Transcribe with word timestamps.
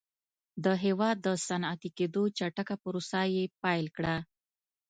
د 0.63 0.65
هېواد 0.83 1.17
د 1.25 1.27
صنعتي 1.47 1.89
کېدو 1.97 2.23
چټکه 2.37 2.75
پروسه 2.83 3.19
یې 3.35 3.43
پیل 3.61 3.85
کړه 3.95 4.15